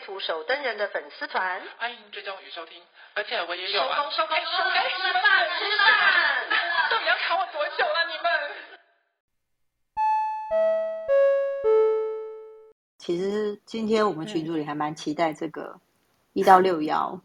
[0.00, 2.82] 图守灯人的粉丝团，欢迎追踪与收听。
[3.14, 5.22] 而且我也有啊，收工收工收工，吃饭
[5.58, 5.88] 吃饭，
[6.90, 8.06] 到底要卡我多久了？
[8.08, 8.30] 你们？
[12.98, 15.78] 其实今天我们群组里还蛮期待这个
[16.32, 17.20] 一到六幺，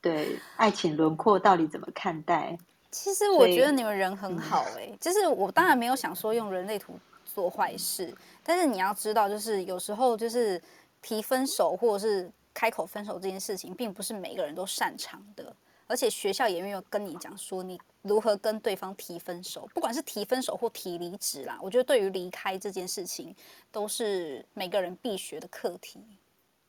[0.00, 2.58] 对爱情轮廓到底怎么看待？
[2.90, 10.60] 其实我觉得你们人很好哎、欸，就是我当然没有想说用人类图做坏事，但是你要知道，就是有时候就是
[11.02, 12.32] 提分手或者是。
[12.52, 15.54] 开口分手这件事情，并不是每个人都擅长的，
[15.86, 23.34] 而且学校也没有跟你讲说你如何跟对方提分手，不管是提分手或提离职啦，我觉得对于离开这件事情，
[23.70, 26.04] 都是每个人必学的课题。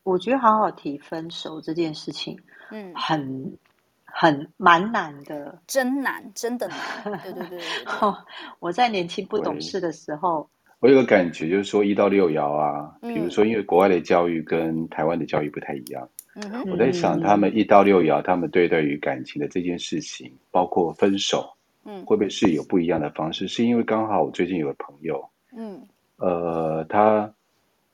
[0.04, 3.58] 我觉得好好提分手这件事情，嗯，很
[4.04, 6.78] 很蛮难的，真难，真的难。
[7.20, 7.84] 对对对对，对，
[8.60, 10.48] 我在年轻不懂事的时候。
[10.82, 21.48] 我有个感觉，就是说一到六爻啊，比如说，因为国外的教育跟台湾的教育不太一样，嗯，我在想，他们一到六爻，他们对待于感情的这件事情，包括分手，
[21.84, 23.46] 嗯，会不会是有不一样的方式？
[23.46, 25.24] 是因为刚好我最近有个朋友，
[25.56, 25.80] 嗯，
[26.16, 27.32] 呃，他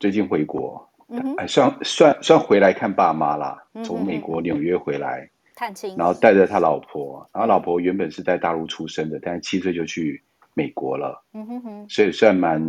[0.00, 0.88] 最近回国，
[1.46, 10.22] 算算算回来看爸妈啦，从美国纽约回来探亲，然后带着他老婆，然后老婆原本是在大陆出生的，但是七岁就去。
[10.58, 12.60] 美国了，嗯哼哼，所以算蛮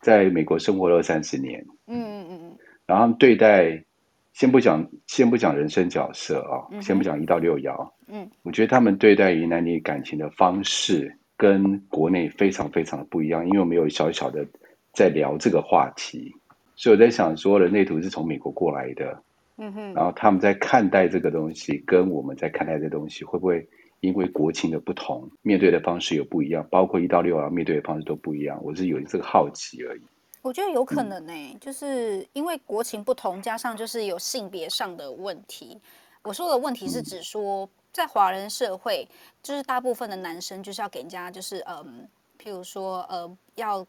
[0.00, 3.84] 在美国生活了二三十年，嗯嗯嗯，然后对待，
[4.32, 14.46] 先不讲先不讲人生角色啊，嗯，先不讲一到六爻，嗯，我觉得他们对待于男女感情的方式跟国内非常非常的不一样，因为我们有小小的
[14.94, 16.34] 在聊这个话题，
[16.74, 19.22] 所以我在想说，人类图是从美国过来的，
[19.58, 23.68] 嗯哼，然后他们在看待这个东西，跟我们在看待这个东西会不会？
[24.00, 28.58] 因为国情的不同，面对的方式有不一样，包括一到六啊面对的方式都不一样。
[28.64, 30.02] 我是有这个好奇而已。
[30.42, 35.78] 我觉得有可能呢、欸嗯，就是因为国情不同，加上就是有性别上的问题。
[36.22, 39.06] 我说的问题是指说，在华人社会，
[39.42, 42.08] 就是大部分的男生就是要给人家就是嗯，
[42.42, 43.86] 譬如说呃，要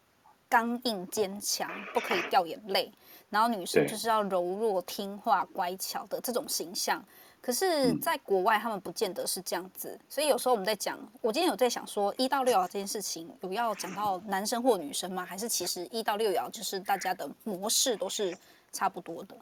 [0.48, 2.92] 刚硬坚强，不可以掉眼泪，
[3.30, 7.02] 然后女生就是要柔弱听话乖巧的这种形象。
[7.42, 15.26] 可是，在国外，他们不见得是这样子，嗯，所以有时候我们在讲，我今天有在想说，一到六爻这件事情，有要讲到男生或女生吗？
[15.26, 18.32] 还是其实一到六爻就是大家的模式都是
[18.70, 19.36] 差不多的？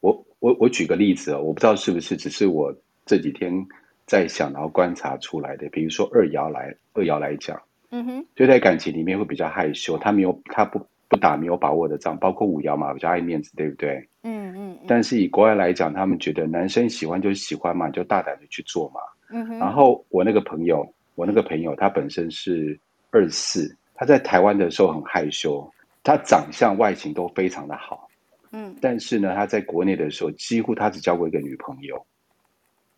[0.00, 2.74] 我我我举个例子啊，我不知道是不是只是我
[3.06, 3.66] 这几天
[4.06, 5.66] 在想，然后观察出来的。
[5.70, 10.86] 比如说二爻来，二爻来讲，嗯哼，就在感情里面会比较害羞，他没有，他不。
[11.08, 14.08] 不打没有把握的仗，包括五爻嘛，比较爱面子，对不对？
[14.22, 14.78] 嗯嗯。
[14.88, 19.00] 但是以国外来讲，他们觉得男生喜欢就喜欢嘛，就大胆的去做嘛。
[19.30, 19.58] 嗯哼。
[19.58, 22.78] 然后我那个朋友，我那个朋友，他本身是
[23.10, 25.72] 二四，他在台湾的时候很害羞，
[26.02, 28.08] 他长相外形都非常的好。
[28.50, 28.74] 嗯。
[28.80, 32.04] 但是呢，他在国内的时候，几乎他只交过一个女朋友。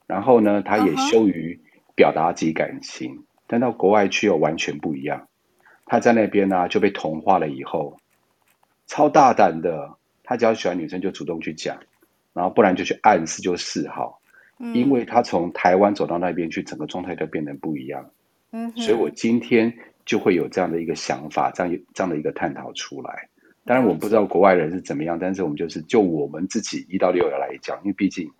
[0.06, 1.60] 然后呢，他也羞于
[1.94, 5.27] 表达自己感情，嗯，但到国外去又完全不一样。
[5.88, 7.96] 他在那边呢、啊、就被同化了，以后
[8.86, 11.78] 超大胆的，他只要喜欢女生就主动去讲，
[12.34, 14.20] 然后不然就去暗示就示好，
[14.58, 18.10] 嗯，因为他从台湾走到那边去，整个状态都变得不一样。
[18.52, 19.72] 嗯，所以我今天
[20.04, 23.28] 就会有这样的一个想法，这样这样的一个探讨出来。
[23.64, 28.30] 当然我不知道国外人是怎么样，但是我们就是就我们自己一到六爻来讲，因为毕竟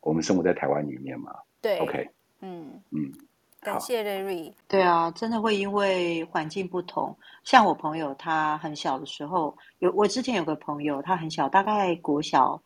[0.00, 1.32] 我们生活在台湾里面嘛。
[1.60, 2.08] 对，OK，
[2.40, 3.12] 嗯嗯。
[3.62, 4.54] 感谢瑞瑞。
[4.66, 7.16] 对啊，真的会因为环境不同。
[7.44, 12.60] 像我朋友，他很小的时候，有我之前有个朋友，他很小，大概国小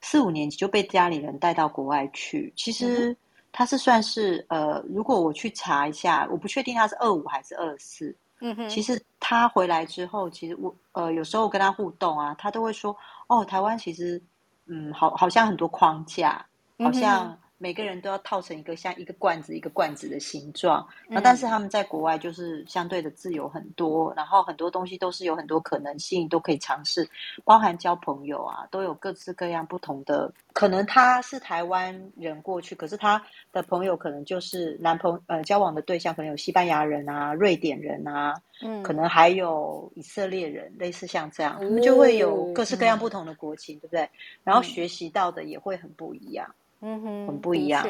[0.00, 2.52] 四五年级就被家里人带到国外去。
[2.56, 3.16] 其实
[3.50, 8.14] 他是算是呃，如果我去查一下，我不确定他是二五还是二四。
[8.40, 8.68] 嗯哼。
[8.68, 14.22] 其实他回来之后，其实我呃有时候跟他互动啊，他都会说：“哦，台湾其实
[14.66, 16.46] 嗯，好，好像很多框架，
[16.78, 27.08] 好像。”每个人都要套成一个像一个罐子一个罐子的形状，那但是他们在国外就是相对的自由很多，然后很多东西都是有很多可能性都可以尝试，
[27.44, 30.32] 包含交朋友啊，都有各式各样不同的。
[30.52, 33.22] 可能他是台湾人过去，可是他
[33.52, 44.08] 的朋友可能就是男朋友呃交往的对象可能有西班牙人啊、瑞典人啊，嗯，可能还有以色列人，类似像这样，他们就会有各式各样不同的国情，对不对？
[44.44, 46.46] 然后学习到的也会很不一样。
[46.48, 47.86] 嗯哼，很不一样。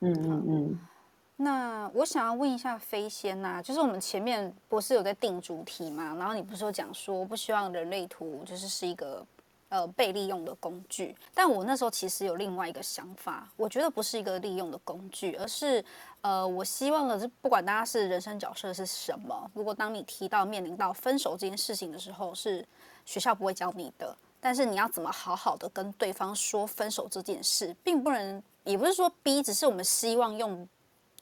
[0.00, 0.80] 嗯嗯嗯。
[1.36, 6.14] 那我想要问一下飞仙呐，就是我们前面不是有在定主题嘛？
[6.18, 9.26] 然后你不是有讲说不希望人类图就是是一个
[9.70, 11.16] 呃被利用的工具？
[11.32, 15.82] 但我那时候其实有另外一个想法，我觉得不是一个利用的工具，而是
[16.20, 22.62] 呃，我希望的是不管大家是人生角色是什么，如果当你提到面临到分手这件事情的时候，是
[23.06, 24.14] 学校不会教你的。
[24.40, 30.66] 但是你要怎么好好的跟对方说分手这件事，并不能，也不是说逼，只是我们希望用，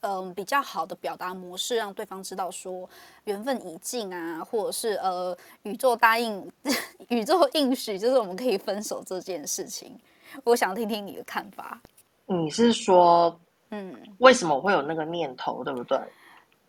[0.03, 2.89] 嗯、呃，比较好的表达模式，让对方知道说
[3.25, 6.49] 缘分已尽啊，或者是呃宇宙答应，
[7.09, 9.99] 宇宙应许，就是我们可以分手这件事情。
[10.45, 11.81] 我想听听你的看法。
[12.27, 15.99] 你是说，嗯，为什么会有那个念头，对不对？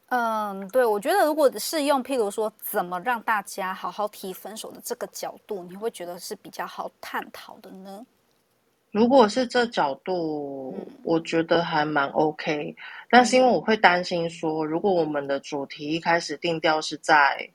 [0.09, 8.03] 嗯，对，我觉得如果是用譬如说怎么让大家好好提分手的这个角度，你会觉得是比较好探讨的呢？
[8.91, 12.75] 如果是这角度，嗯、我觉得还蛮 OK。
[13.07, 17.47] 但是因为我会担心说，如果我们的主题一开始定调是在，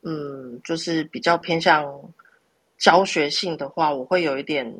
[0.00, 1.86] 嗯，就是比较偏向
[2.78, 4.74] 教学性的话，我会有一点，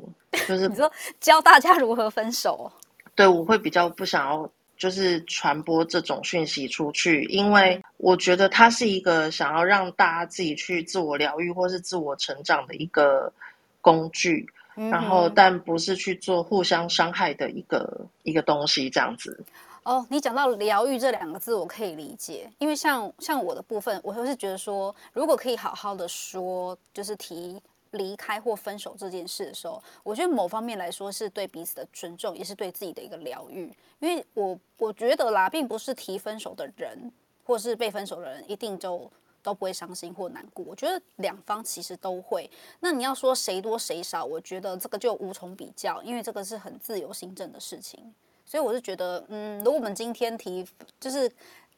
[0.48, 0.90] 就是 你说
[1.20, 2.72] 教大家如何分手，
[3.14, 4.50] 对，我会比较不想要。
[4.76, 13.32] 就是传播这种讯息出去，因为我觉得它是一个想要让大家自己去自我疗愈或是自我成长的一个
[13.80, 14.46] 工具，
[14.76, 19.42] 嗯、然后但不是去做互相伤害的一个一个东西这样子。
[19.82, 27.60] 哦，你讲到疗愈这两个字，我可以理解，因为像像我的部分，我就是觉得说，如果可以好好的说，就是提。
[27.96, 33.72] 离开或分手这件事的时候，我觉得某方面来说是对彼此的尊重，也是对自己的一个疗愈。
[33.98, 37.12] 因为我我觉得啦，并不是提分手的人
[37.44, 39.10] 或是被分手的人一定就
[39.42, 40.64] 都不会伤心或难过。
[40.68, 42.50] 我觉得两方其实都会。
[42.80, 48.14] 那你要说谁多谁少，我觉得这个就无从比较，因为这个是很自由行政的事情。
[48.44, 50.66] 所以我是觉得，嗯，如果我们今天提
[51.00, 51.30] 就是。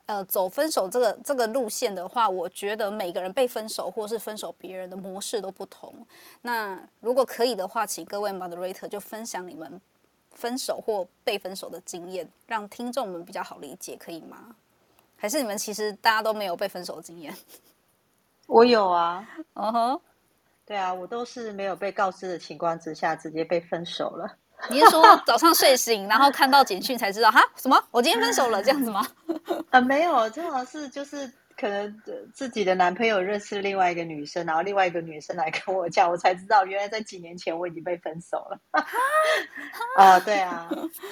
[0.09, 5.95] 呃，走分手这个这个路线的话，我觉得每个人被分手或是分手别人的模式都不同。
[6.41, 9.79] 那如果可以的话，请各位 moderator 就分享你们
[10.31, 14.57] 分手或被分手的经验，让听众们比较好理解，可以吗？
[15.15, 17.37] 还是你们其实大家都没有被分手的经验？
[18.47, 20.01] 我有啊，嗯 哼、uh，huh.
[20.65, 24.39] 对啊，我都是没有被告知的情况之下直接被分手了。
[24.71, 27.41] 你是说早上睡醒，然后看到简讯才知道哈？
[27.57, 27.83] 什么？
[27.91, 29.07] 我今天分手了这样子吗？
[29.71, 32.03] 啊，没有，正好是就是可能
[32.35, 38.61] 自己的男朋友认识另外一个女生，然后另外一个女生来跟我讲，我才知道原来在几年前我已经被分手了。
[39.97, 40.69] 啊，对啊，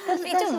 [0.06, 0.56] 但是但是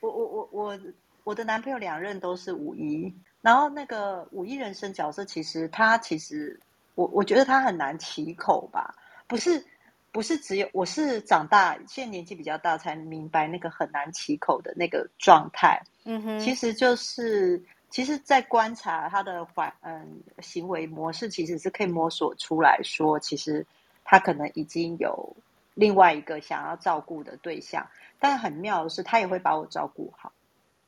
[0.00, 0.78] 我我我我
[1.24, 6.60] 我的男朋友两任都是五一，然后那个五一人生角色，其实他其实
[6.94, 8.94] 我我觉得他很难起口吧，
[9.26, 9.64] 不是。
[10.10, 15.80] 不是只有我是长大，现在年纪比较大才明白那个很难启口的那个状态。
[16.04, 23.66] 嗯哼，其实就是其实，在观察他的环嗯行为模式，其实是可以摸索出来说，其实
[24.04, 25.36] 他可能已经有
[25.74, 27.86] 另外一个想要照顾的对象。
[28.18, 30.32] 但很妙的是，他也会把我照顾好。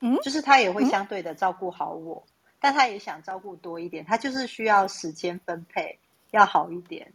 [0.00, 5.98] 嗯，就是他也会相对的照顾好我，嗯，但他也想照顾多一点，他就是需要时间分配
[6.30, 7.12] 要好一点。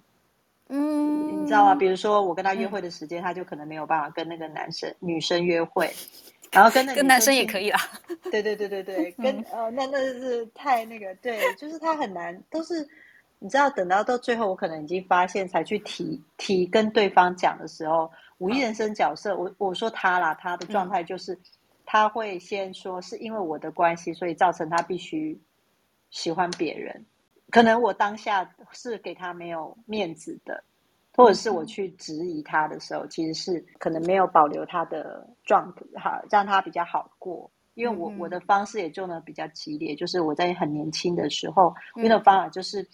[0.70, 1.76] 嗯，你知道吗？
[1.76, 5.94] 比如说我跟他约会的时间，嗯、他就可能没有办法跟那个男生、女生约会，
[6.51, 7.80] 然后跟那个跟男生也可以啦。
[8.32, 12.88] 对对对对对， 跟呃，那那是太那个，对，就是他很难，都是
[13.38, 21.39] 你知道，等到到最后，我可能已经发现才去提提跟对方讲的时候，五一人生角色，我我说他啦，他的状态就是、嗯、
[21.86, 25.39] 他会先说是因为我的关系，所以造成他必须
[26.10, 27.06] 喜欢别人。
[27.56, 30.62] 可能我当下是给他没有面子的，
[31.16, 37.50] 或者是我去质疑他的时候，其实是可能没有保留他的状态，哈，让他比较好过。
[37.76, 42.86] 因为我我的方式也做的比较激烈，就是我在很年轻的时候用的方法就是。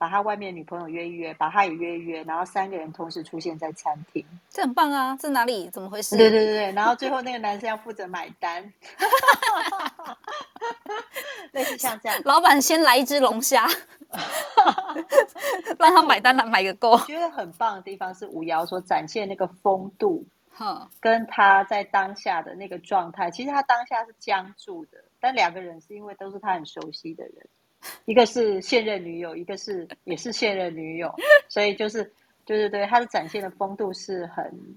[0.00, 5.18] 把他外面女朋友约一约，把他也约一约，然后三个人同时出现在餐厅，这很棒啊！
[5.20, 5.68] 这哪里？
[5.70, 6.16] 怎么回事？
[6.16, 8.62] 对对对对，然后最后那个男生要负责买单
[11.50, 13.66] 类似像这样，老板先来一只龙虾，
[15.78, 16.92] 让他买单，来买个够。
[16.92, 20.24] 我觉得很棒的地方是吴瑶所展现那个风度，
[21.00, 24.98] 跟他在当下的那个状态，其实他当下是僵住的。
[25.20, 27.34] 但两个人是因为都是他很熟悉的人，
[28.06, 31.14] 一个是现任女友，一个是也是现任女友，
[31.48, 32.04] 所以就是
[32.44, 34.76] 对对对，他的展现的风度是很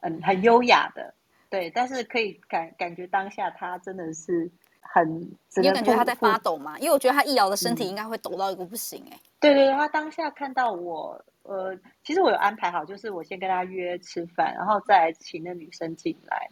[0.00, 1.14] 很很优雅的，
[1.50, 1.70] 对。
[1.70, 4.50] 但是可以感感觉当下他真的是
[4.82, 5.20] 很，
[5.56, 6.78] 你有感觉他在发抖吗？
[6.78, 9.20] 因为我觉得他易遥的身体应该会抖到一个不行哎、欸。
[9.40, 11.22] 对对对，他当下看到我。
[11.44, 16.48] 呃，其实我有安排好，就是我先跟他约吃饭，然后再请那女生进来。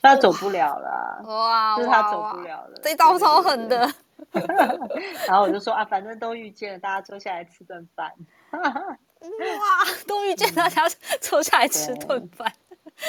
[0.00, 3.86] 他走不了了， 哇，就是他走不了了，这招超狠的。
[5.28, 8.10] 然后我就说啊，反正都遇见了，大家坐下来吃顿饭。
[8.52, 10.88] 哇，都遇见，大家
[11.20, 12.50] 坐下来吃顿饭。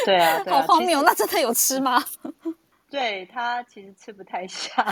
[0.03, 2.03] 对啊， 好荒谬，那真的有吃吗？
[2.91, 4.83] 对，他其实吃不太下，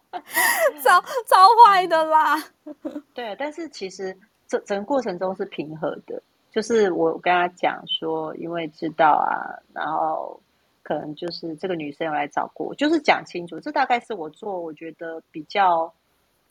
[0.82, 2.36] 超超坏的啦。
[3.12, 4.16] 对，但是其实。
[4.50, 9.36] 整整个过程中是平和的，就是我跟他讲说，因为知道啊，
[9.74, 10.40] 然后
[10.82, 13.60] 可能就是这个女生有来找过，就是讲清楚。
[13.60, 15.92] 这大概是我做，我觉得比较，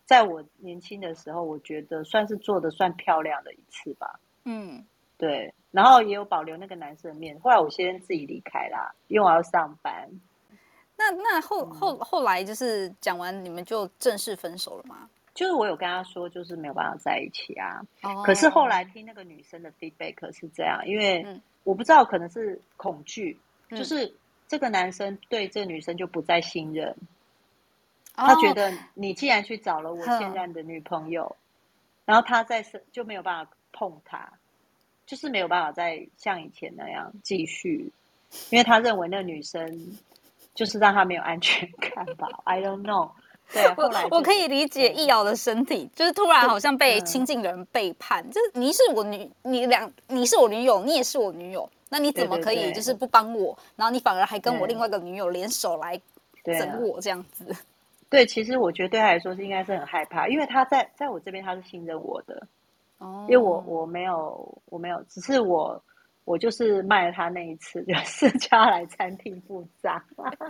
[0.05, 4.19] 在我年轻的时候，我觉得算是做的算漂亮的一次吧。
[4.45, 4.85] 嗯，
[5.17, 5.51] 对。
[5.71, 7.39] 然后也有保留那个男生的面。
[7.39, 10.07] 后来我先自己离开啦，因为我要上班。
[10.97, 15.09] 那那后后后来就是讲完，你们就正式分手了吗？
[15.33, 17.79] 就是我有跟他说，就是没有办法在一起啊。
[18.01, 18.25] Oh.
[18.25, 23.37] 可是后来听那个女生的 feedback 是这样，因为我不知道可能是恐惧，
[23.69, 24.11] 嗯、就是
[24.47, 26.95] 这个男生对这个女生就不再信任。
[28.15, 28.27] Oh.
[28.27, 31.35] 他觉得你既然去找了我现在的女朋友，oh.
[32.05, 34.33] 然后他再是就没有办法碰她，
[35.05, 37.91] 就是没有办法再像以前那样继续，
[38.49, 39.95] 因为他认为那个女生
[40.57, 42.27] 就是让他没有安全感吧。
[42.45, 43.11] I don't know。
[43.53, 55.97] 对，后来我我可以理解易遥的身体，就是突然好像被亲近的人背叛，就是你是我女，你两你是我女友，你也是我女友，那你怎么可以就是不帮我，然后你反而还跟我另外一个女友联手来
[56.43, 57.45] 整我这样子？
[58.09, 62.47] 对，其实我觉得对他来说是应该是很害怕，因为他在在我这边他是信任我的，
[62.97, 65.81] 哦，因为我我没有我没有，只是我。
[66.27, 70.03] 我就是卖了他那一次，就是 叫他来餐厅付账。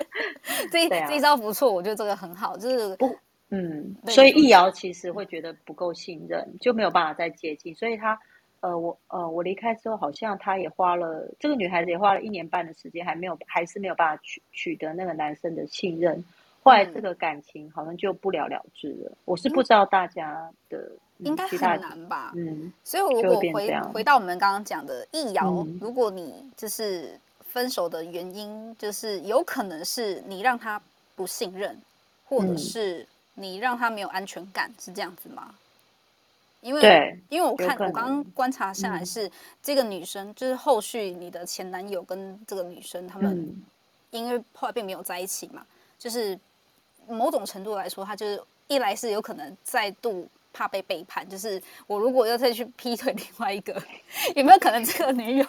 [0.72, 3.16] 这、啊、这一招不错，我觉得这个很好，就是不
[3.52, 7.76] 嗯，所以易遥其实会觉得不够信任，就没有办法再接近。
[7.76, 8.20] 所以他
[8.60, 16.26] 呃，我呃，我离开之后，好像他也花了这个女孩子也花了一年半的时间，还没有还是没有办法取取得那个男生的信任。
[16.68, 19.10] 后来这个感情好像就不了了之了。
[19.10, 20.92] 嗯、我是不知道大家的。
[21.22, 30.80] 应该很难吧，嗯，所以如果回回到我们刚刚讲的易遥，嗯、如果你就是分手的原因，就是有可能是你让他
[31.16, 31.76] 不信任，
[32.30, 35.56] 或者是你让他没有安全感，是这样子吗？
[36.62, 39.32] 因为，因为我看我刚刚观察下来是、嗯、
[39.64, 43.60] 这个女生，就是后续你的前男友跟这个女生他们，
[44.12, 45.66] 因为后来并没有在一起嘛，
[45.98, 46.38] 就是
[47.08, 50.28] 某种程度来说，他就是一来是有可能再度。
[50.54, 53.80] 怕被背叛，就是我如果要再去劈腿另外一个，
[54.36, 55.46] 有没有可能这个女友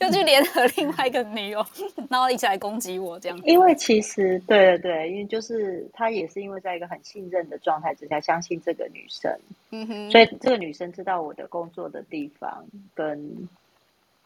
[0.00, 1.66] 又去联合另外一个女友，
[2.08, 3.36] 然后一起来攻击我这样？
[3.42, 9.36] 因为其实对对对，因为就是他也是因为在一个很信任的状态之下，相信这个女生，
[9.72, 13.48] 嗯哼，所以这个女生知道我的工作的地方跟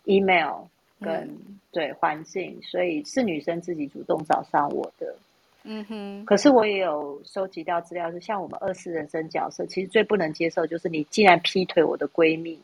[0.04, 0.64] email
[1.00, 5.16] 跟、嗯、对环境，所以是女生自己主动找上我的。
[5.66, 12.60] 嗯哼，可是我也有收集到资料，是像我们二四人生角色，其实最不能接受就是你竟然劈腿我的闺蜜。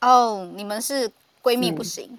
[0.00, 1.08] 哦，你们是
[1.40, 2.08] 闺蜜不行？
[2.10, 2.18] 嗯、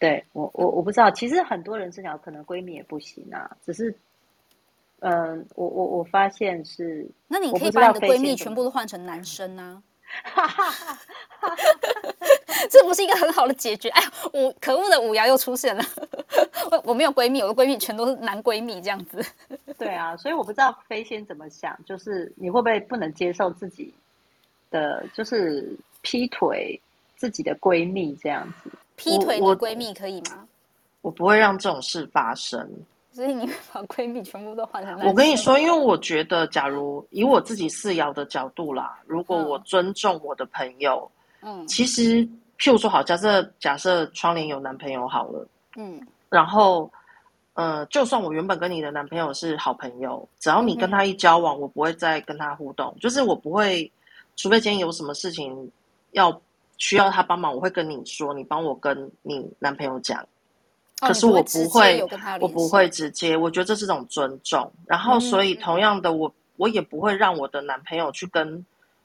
[0.00, 3.94] 对我，我我不知道，其实很多人生角可能闺蜜也不行啊，只是，
[4.98, 9.80] 嗯、呃，我我我发现是，那你可以把你的闺蜜全部都换成男生啊。
[10.22, 10.94] 哈哈哈！
[11.40, 11.56] 哈，
[12.70, 13.88] 这不是一个很好的解决。
[13.88, 15.82] 哎，我可恶的五爻又出现了。
[16.70, 19.24] 我我没有闺蜜，我的闺蜜全都是男闺蜜这样子。
[19.78, 23.92] 对啊，所以我不知道飞仙怎么想，就是你会不会不能接受自己
[24.70, 26.80] 的，就是劈腿
[27.16, 28.70] 自己的闺蜜这样子？
[28.96, 30.46] 劈腿你的闺蜜可以吗？
[31.02, 32.68] 我，我不会让这种事发生。
[33.12, 34.98] 所以你把闺蜜全部都换成……
[35.06, 41.08] 我跟你说，因为我觉得，假如以我自己四爻的角度啦，如果我尊重我的朋友，
[41.42, 42.26] 嗯，其实
[42.58, 46.90] 譬如说，好，假设假设窗帘有男朋友好了，嗯，然后
[47.52, 53.88] 呃，就算我原本跟你的男朋友是好朋友，只要你跟他一交往，嗯、我不会再跟他互动，就是我不会，
[54.34, 55.70] 除非今天有什么事情
[56.10, 56.40] 要
[56.78, 60.26] 需要他帮忙，我会跟你说，你帮我跟你男朋友讲。
[60.98, 62.08] 可是我不会，哦、
[62.40, 63.36] 不我不会直接。
[63.36, 64.72] 我觉得这是种尊重。
[64.86, 68.64] 然后，所以同样的我，我、嗯、我也不会让我的男朋友去跟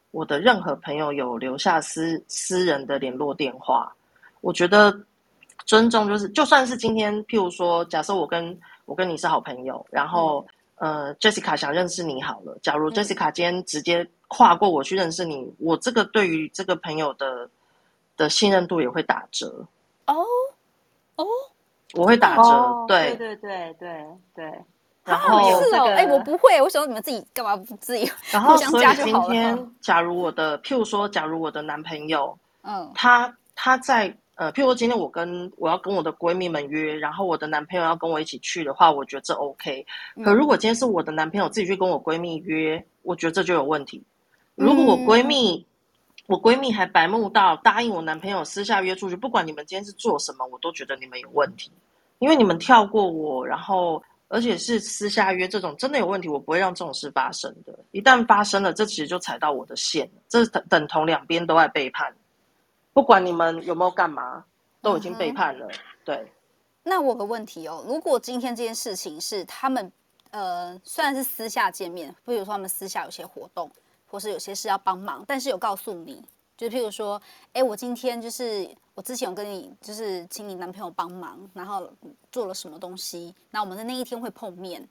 [0.09, 3.91] 我的任何朋友有留下私私人的联络电话。
[4.41, 4.97] 我觉得
[5.69, 10.43] 尊重就是，就算是今天，譬如说，假设我跟我跟你是好朋友，然后、
[10.77, 12.57] 嗯、呃，Jessica 想认识你好了。
[12.63, 17.47] 假如 Jessica 今天直接跨过我去认识你，嗯、我这个对于这个朋友的
[18.17, 19.63] 的信任度也会打折。
[20.07, 20.25] 哦
[21.17, 21.25] 哦，
[21.93, 24.51] 我会打折，哦、对对对对对。
[25.05, 39.85] 然后是哦，哎、这个，我不会，我想说你们自己干嘛不自己然 后所以今天，假如我的，譬如说，假如我的男朋友，嗯，他他在呃，譬如说今天我跟我要跟我的闺蜜们约，然后我的男朋友要跟我一起去的话，我觉得这 OK。
[40.23, 44.01] 可如果今天是我的男朋友自己去跟我闺蜜约，我觉得这就有问题。
[44.55, 45.65] 如果我闺蜜，嗯、
[46.27, 51.69] 我闺蜜还白目到答应我男朋友私下约出去，不管你们今天是做什么，我都觉得你们有问题，
[52.19, 54.01] 因为你们跳过我，然后。
[54.31, 57.73] 而且是私下约这种真的有问题，我不会让这种事发生的。
[57.89, 62.13] 一旦发生了，这其实就踩到我的线了，这等等同两边都在背叛。
[62.93, 64.43] 不管你们有没有干嘛，
[64.81, 65.67] 都已经背叛了。
[65.67, 66.31] 嗯、对。
[66.83, 69.91] 那我有个问题哦，如果今天这件事情是他们
[70.31, 73.69] 呃，虽然是私下见面，比如说他们私下有些活动，
[74.07, 76.23] 或是有些事要帮忙，但是有告诉你，
[76.57, 77.21] 就譬如说，
[77.53, 78.69] 哎，我今天就是。
[78.95, 81.89] 我之前有跟你就是请你男朋友帮忙，然后
[82.33, 83.33] 做了什么东西？
[83.49, 84.85] 那我们的那一天会碰面，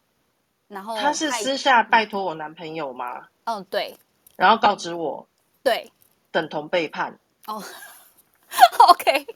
[0.67, 3.29] 然后他是私下拜托我男朋友吗？
[3.45, 3.95] 嗯，对。
[4.35, 5.27] 然后告知我，
[5.63, 5.93] 对，
[6.33, 7.19] 等同背叛。
[7.49, 7.61] 哦
[8.91, 9.27] ，OK。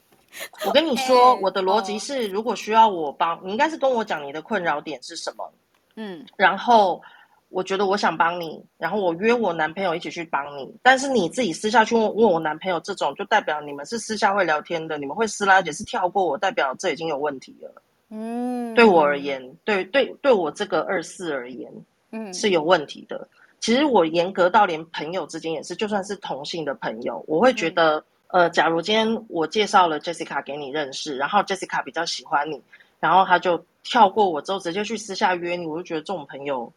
[0.65, 5.51] 我跟你说，我的逻辑是，如果需要我帮，你应该是跟我讲你的困扰点是什么。
[5.95, 7.01] 嗯，然后。
[7.49, 17.71] 我觉得我想帮你，然后我约我男朋友一起去帮你，但是你自己私下去问问我男朋友，这种就代表你们是私下会聊天的，你们会私拉，也是跳过我，代表这已经有问题了。
[18.09, 21.71] 嗯，对我而言，对对对我这个二四而言，
[22.09, 23.27] 嗯，是有问题的。
[23.63, 32.61] 其实我严格到连朋友之间也是，就算是同性的朋友，我会觉得，嗯、呃，假如今天我介绍了 Jessica 给你认识，然后 Jessica 比较喜欢你，
[32.99, 36.69] 然后他就跳过我之后直接去私下约你，我就觉得这种朋友。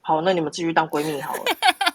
[0.00, 1.42] 好，那你们继续当闺蜜好了。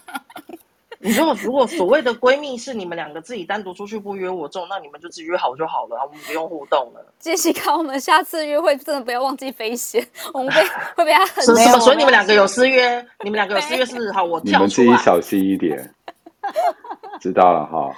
[1.00, 7.04] 你说如果所谓的闺蜜是你们两个自己单独出去不约我这种，那你们就自己约好就好了，我们不用互动了。
[7.18, 10.60] 杰西卡，我们下次约会真的不要忘记飞鞋，我们被
[10.96, 11.80] 会被他很什么？
[11.80, 14.12] 所以你们两个有私约， 你们两个有私约是？
[14.12, 14.58] 好，我跳。
[14.58, 15.94] 你们自己小心一点。
[17.20, 17.94] 知道了哈。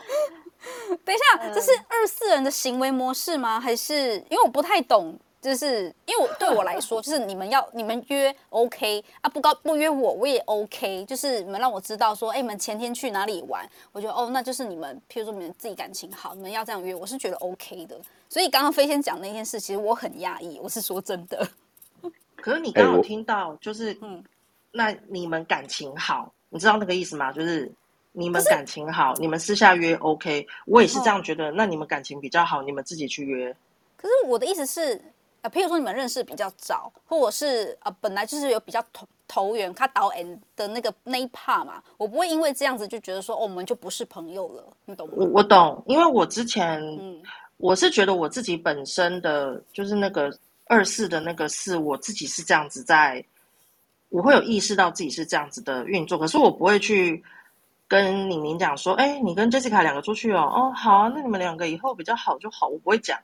[1.05, 3.59] 等一下，这是二四人的行为模式吗？
[3.59, 5.19] 还是因为我不太懂？
[5.41, 13.67] 就是因为我对我来说，就是你们要你们约 OK 啊，不高不约我我也 OK，就是你们让我知道说，哎，你们前天去哪里玩？
[13.93, 17.99] 我觉得哦，那就是你们，譬如说你们自己感情好，你们要这样约，我是觉得 OK 的。
[18.29, 21.49] 所以刚刚飞仙讲那件事，其实我很压抑，我是说真的。
[22.37, 24.23] 可是你刚刚有听到，就是嗯，
[24.73, 27.33] 那你们感情好，你知道那个意思吗？
[27.33, 27.73] 就是
[28.13, 31.51] 你们感情好，你们私下约 OK，我也是这样觉得。
[31.51, 33.57] 那你们感情比较好，你们自己去约。
[33.97, 35.01] 可是我的意思是。
[35.43, 45.15] 啊，譬如说你们认识比较早，或者是啊，本来就是有比较投投缘，他导演的那个那一 part 嘛，我不会因为这样子就觉得说，哦，我们就不是朋友了，你懂吗？
[45.17, 47.23] 我我懂，因为我之前，嗯，
[47.57, 50.31] 我是觉得我自己本身的就是那个
[50.67, 53.25] 二四的那个四，我自己是这样子在，
[54.11, 57.23] 我会有意识到自己是这样子的运作，可是我不会去
[57.89, 63.19] 跟宁宁讲说，哎，你跟 Jessica 两个出去哦，哦，好啊，那你们两个以后比较好就好，我不会讲。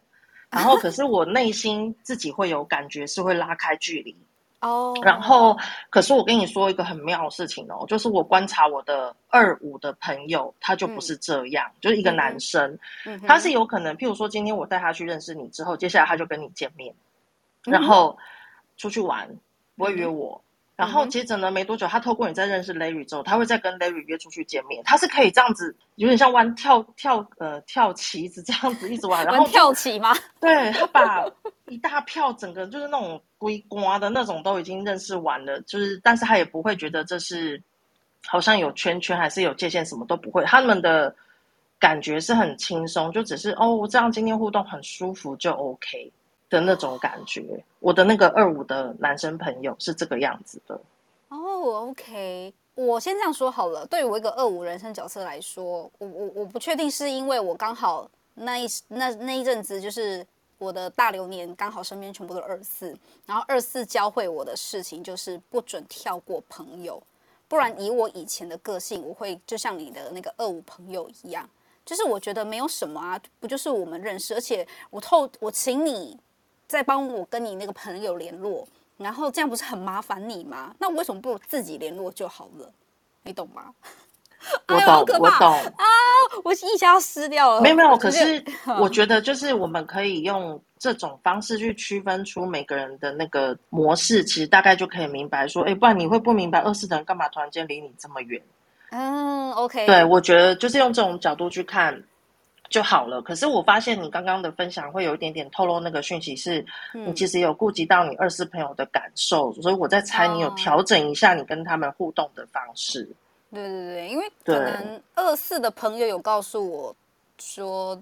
[0.50, 4.16] 然后，可是我内心自己会有感觉，是会拉开距离
[4.60, 4.94] 哦。
[4.94, 5.04] Oh.
[5.04, 5.56] 然后，
[5.90, 16.94] 可是我跟你说一个很妙的事情哦，就是我观察我的二五的朋友，他就不是这样，嗯、就是一个男生，嗯、他是有可能，譬如说今天我带他去认识你之后，接下来他就跟你见面，
[17.64, 18.16] 然后
[18.76, 19.28] 出去玩，
[19.76, 20.40] 不会约我。
[20.76, 24.82] 嗯然后接着呢，没多久，他透过你再认识 Larry 之后，他会再跟 Larry 约出去见面。
[24.84, 29.24] 他是可以这样子，有点像玩跳跳呃跳棋子这样子一直玩。
[29.24, 30.14] 然后玩跳棋吗？
[30.38, 31.24] 对，他把
[31.68, 37.58] 一大票整个就是那种龟瓜的那种都已经认识完了，就是但是他也不会觉得这是
[38.26, 40.44] 好像有圈圈还是有界限，什么都不会。
[40.44, 41.16] 他们的
[41.78, 46.12] 感觉是很轻松，就只是哦，这样今天互动很舒服就 OK。
[46.48, 50.80] 的那种感觉，我的那个二五的男生朋友是这个样子的。
[51.28, 53.84] 哦、oh，OK，我先这样说好了。
[53.86, 60.24] 对于我一个二五人生角色来说，我我我不确定是因为我刚好那一那那一阵子就是
[60.58, 67.02] 我的大流年刚好身边全部都二四，然后二四教会我的事情就是不准跳过朋友，
[67.48, 71.48] 不然以我以前的个性，我会就像你的那个二五朋友一样，
[71.84, 76.16] 就是我觉得没有什么啊，不就是我们认识，而且我透我请你。
[76.66, 80.74] 再帮我跟你那个朋友联络，然后这样不是很麻烦你吗？
[80.78, 82.70] 那为什么不自己联络就好了？
[83.22, 83.74] 你懂吗？
[84.68, 85.84] 我懂，我懂啊！
[86.44, 87.60] 我一下要撕掉了。
[87.60, 88.44] 没有没有，可是
[88.80, 98.40] 我觉得就是我们可以用这种方式去区分出每个人的那个模式，其实大概就可以明白说，哎，不然你会不明白二四的人干嘛突然间离你这么远？
[98.90, 99.84] 嗯，OK。
[99.84, 102.04] 对，我觉得就是用这种角度去看
[102.68, 103.22] 就好了。
[103.22, 113.08] 可是我发现你刚刚的分享会有一点点透露那个讯息，是你其实有顾及到你二四朋友的感受，所以我在猜你有调整一下你跟他们互动的方式。
[113.52, 116.96] 对对对，因为可能二四的朋友有告诉我
[117.38, 118.00] 说，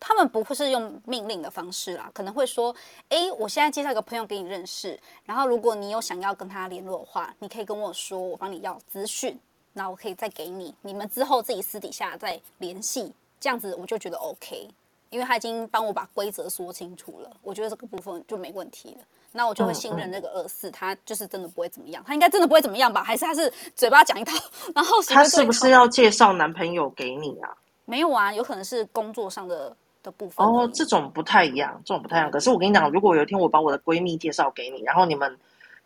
[0.00, 2.74] 他们不会是用命令的方式啦，可能会说
[3.08, 9.38] ：“哎，我现在介绍一个朋友给你认识，然后如果你有想要跟他联络的话，你可以跟我说，我帮你要资讯，
[9.72, 14.68] 那我可以再给你，你们之后自己私底下再联系，这样子我就觉得 OK，
[15.10, 23.02] 因为他已经帮我把规则说清楚了，我觉得这个部分就没问题了。”那我就会信任那个二四，他就是真的不会怎么样，他应该真的不会怎么样吧？
[23.02, 24.32] 还是他是嘴巴讲一套，
[24.76, 27.50] 然后他是不是要介绍男朋友给你啊？
[27.86, 30.46] 没有啊，有可能是工作上的的部分。
[30.46, 32.30] 哦，这种不太一样，这种不太一样。
[32.30, 35.34] 可是我跟你讲，如果有一天我把我的闺蜜介绍给你，然后你们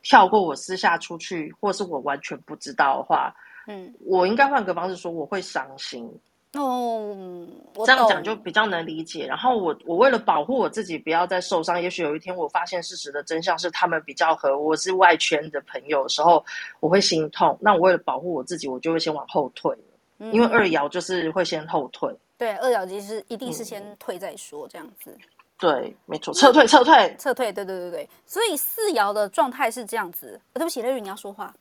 [0.03, 3.33] 跳过我私下出去，或是我完全不知道的话，
[3.69, 6.13] 嗯，我应该换个方式说，我会伤心。
[6.57, 7.47] 哦，
[7.85, 9.27] 这样讲就比较能理解。
[9.27, 16.45] 然后我我为了保护我自己不要再受伤，也许有一天我发现事实的真相是他们比较和，我是外圈的朋友的时候，
[16.81, 17.57] 我会心痛。
[17.61, 19.77] 那我为了保护我自己，我就会先往后退，
[20.19, 22.15] 嗯、因为二爻就是会先后退。
[22.39, 25.11] 对，二爻其实一定是先退再说，这样子。
[25.11, 25.21] 嗯、
[25.59, 27.53] 对，没错，撤退，撤退，撤退。
[27.53, 30.41] 对对对对，所以四爻的状态是这样子。
[30.53, 31.55] 对不起，雷雨，你要说话。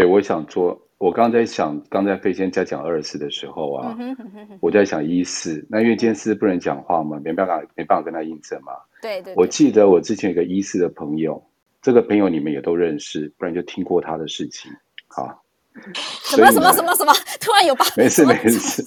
[0.00, 0.80] 嗯、对，我想说。
[1.00, 3.96] 我刚在想，刚才飞仙在讲二四的时候啊，
[4.60, 5.66] 我在想一四。
[5.66, 8.74] 那因为今天四不能讲话嘛，没办法，没办法跟他印证嘛。
[9.00, 9.32] 对对。
[9.34, 11.42] 我记得我之前有个一四的朋友，
[11.80, 14.70] 这个朋友你们也都认识，不然就听过他的事情。
[15.08, 15.42] 好。
[16.24, 17.14] 什么什么什么什么？
[17.40, 17.86] 突然有吧？
[17.96, 18.86] 没事没事，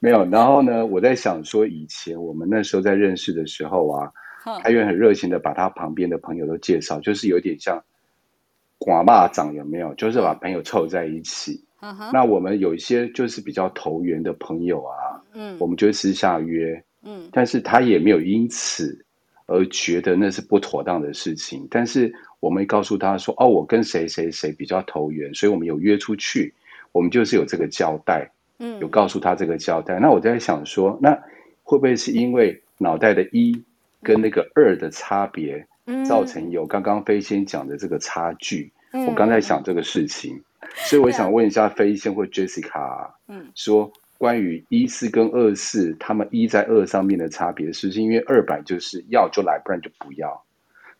[0.00, 0.24] 没有。
[0.30, 4.10] 然后呢，我在想说，以前我们那时候在认识的时候啊，
[4.62, 7.84] 他也很热情的把他旁边的朋友都介绍，就是有点像。
[8.84, 9.94] 寡蚂长有没有？
[9.94, 11.62] 就是把朋友凑在一起。
[11.84, 19.04] 嗯、那我们有一些就是比较投缘的朋友啊，嗯，我们就会私下约，嗯，但是他也没有因此
[19.46, 21.66] 而觉得那是不妥当的事情。
[21.68, 26.54] 但是我们告诉他说：“哦，我跟谁谁谁比较投缘，所以我们有约出去，
[26.92, 29.98] 我们就是有这个交代，嗯，有告诉他这个交代。
[29.98, 31.12] 嗯”那我在想说，那
[31.64, 33.60] 会不会是因为脑袋的一
[34.04, 35.66] 跟那个二的差别？
[36.04, 50.44] 造成有刚刚飞仙讲的这个差距，嗯、我刚才想这个事情，嗯、所以我想问一下飞仙或 Jessica，嗯，说关于一四跟二四，他们一在二上面的差别，是不是因为二百就是要就来，不然就不要？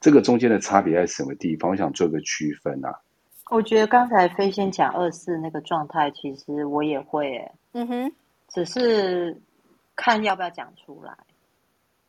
[0.00, 1.70] 这个中间的差别在什么地方？
[1.70, 2.92] 我想做个区分啊。
[3.50, 8.12] 我觉得刚才飞仙讲二四那个状态，其实我也会、欸，嗯哼，
[8.48, 9.40] 只是
[9.94, 11.16] 看要不要讲出来，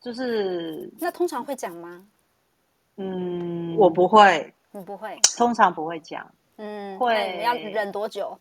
[0.01, 2.03] 就是那通常会讲吗？
[2.97, 6.29] 嗯，我不会，你不会，通常不会讲。
[6.57, 8.37] 嗯，会要忍多久？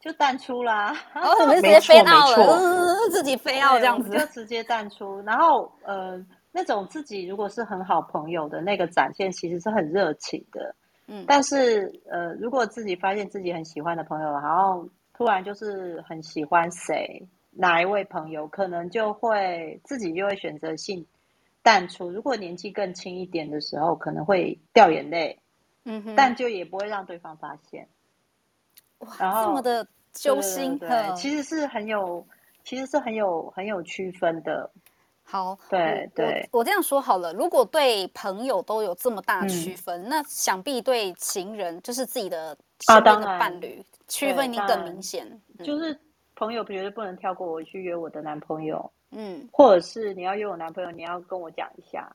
[0.00, 0.96] 就淡出啦。
[1.12, 5.20] 然后你们直接飞到了，自己飞到这样子，就直接淡出。
[5.22, 10.74] 然后呃，那种自己如果是很好朋友的那个展现，其实是很热情的。
[11.08, 21.04] 嗯，但是呃，如果自己发现自己很喜欢的朋友，然后突然就是很喜欢谁哪一位朋友，可能就会自己就会选择性。
[21.62, 25.38] 淡出，如果年纪更轻一点的时候，可能会掉眼泪，
[25.84, 27.88] 嗯哼，但就也不会让对方发现。
[28.98, 32.26] 哇，然这么的揪心，对，对，对，其实是很有，
[32.64, 34.70] 其实是很有很有区分的。
[35.22, 45.26] 好，对对我，我这样说好了，如果对朋友都有这么大区分，嗯、那想必对情人，就是自己的身边的伴侣，区分一定更明显。
[45.58, 46.00] 嗯、就是
[46.34, 48.90] 朋友绝对不能跳过我去约我的男朋友。
[49.10, 52.14] 嗯，或者是你要约我男朋友，你要跟我讲一下，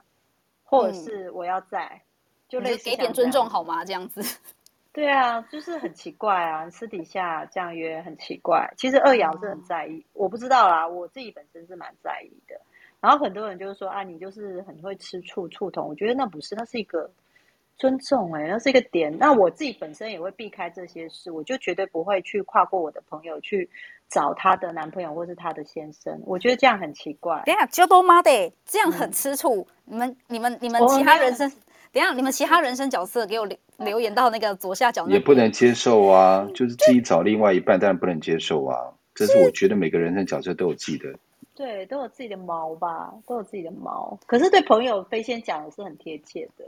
[0.64, 2.02] 或者是我要在，嗯、
[2.48, 3.84] 就类似给点尊重好吗？
[3.84, 4.22] 这样子，
[4.92, 8.72] 对啊，就是很奇怪啊，私底下这样约很奇怪。
[8.78, 12.56] 其实二爻是很在意，嗯、我不知道啦，我自己本身是蛮在意的。
[13.02, 17.10] 然后很多人就是说啊，你就是很会吃醋醋桶，我觉得那不是，那是一个
[17.76, 19.12] 尊重哎、欸，那是一个点。
[19.18, 23.68] 那我自己本身也会避开这些事，我就绝对不会去跨过我的朋友去。
[24.14, 27.42] 找她的男朋友或是她的先生，我觉得这样很奇怪。
[27.46, 29.68] 等一下，就多妈的，这样很吃醋。
[29.88, 31.52] 嗯、你们、你们、你们其他人生，
[31.92, 35.08] 等下，你们其他人生角色给我留留言到那个左下角。
[35.08, 38.94] 也不能接受啊， 就是自己找另外一半，当然不能接受啊。
[39.16, 41.14] 这是我觉得每个人生角色都有自己的，
[41.56, 44.18] 对，都有自己的毛吧，都有自己的毛。
[44.28, 46.66] 可是对朋友飞仙讲的是很贴切的，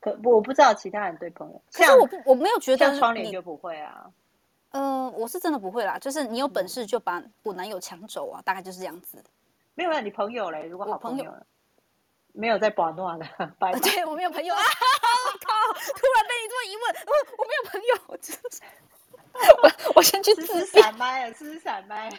[0.00, 1.60] 可我不知道其他人对朋友。
[1.72, 4.06] 可是我不，我没有觉得像窗帘就不会啊。
[4.70, 9.22] 呃，我是真的不会啦，就是你有本事就把我男友抢走啊，大概就是这样子。
[9.74, 10.66] 没有啊，你朋友嘞？
[10.66, 11.34] 如果好朋友，
[12.32, 13.26] 没有在保暖的，
[13.58, 13.80] 拜拜。
[13.80, 14.60] 对，我没有朋友 啊！
[14.60, 18.62] 我靠，突然被你这么一问，我、我没有朋友，真是。
[19.62, 22.10] 我我先去吃闪麦了，吃闪麦。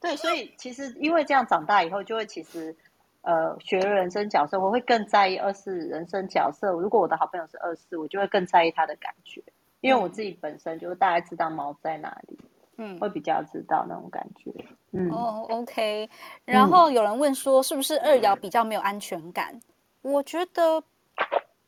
[0.00, 2.76] 对，所以其实因为这样长大以后，就会其实
[3.22, 6.72] 呃学了人生角色，我会更在意二四人生角色。
[6.72, 9.42] 如果我的好朋友是二四，我就会更在意他的感觉，
[9.84, 12.38] 因为我自己本身就是大概知道猫在哪里，
[12.78, 14.50] 嗯，会比较知道那种感觉。
[14.92, 16.08] 嗯，哦，OK。
[16.46, 19.60] 然后有人问说，是不是二爻比较没有安全感？
[20.02, 20.82] 嗯、我觉得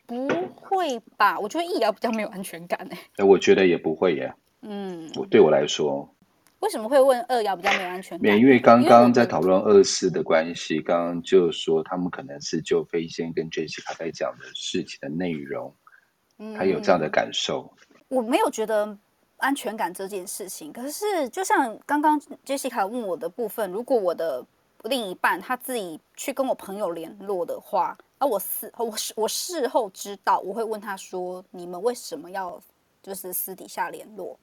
[0.07, 3.23] 不会吧，我觉得一爻比较没有安全感哎、欸。
[3.23, 4.33] 我觉得也不会耶。
[4.63, 6.11] 嗯，我对我来说。
[6.61, 8.39] 为什么会问二爻比较没有安全感？
[8.39, 15.75] 因为刚刚在讨论二四的关系，刚刚就说他们可能是就飞仙跟 Jessica 在讲的事情的内容，
[16.57, 17.75] 他有这样的感受。
[18.09, 18.97] 我没有觉得
[19.39, 24.45] 安全感这件事情，可是就像刚刚 Jessica 问我的部分，如果我的
[24.85, 32.61] 另一半他自己去跟我朋友联络的话，啊，我事我事我事后知道，我会问他说：“你们为什么要
[33.03, 34.39] 就是私底下联络？”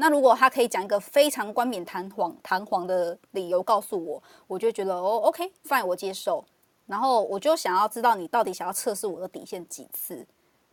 [0.00, 6.44] 那如果他可以讲一个非常冠冕堂皇、堂皇的理由告诉我，我就觉得哦，OK，fine，我接受。
[6.86, 10.24] 然后我就想要知道你到底想要测试我的底线几次，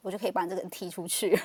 [0.06, 1.36] 我就可以把你这个人踢出去，